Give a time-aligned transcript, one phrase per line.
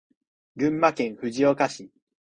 [0.57, 1.91] 群馬県藤岡市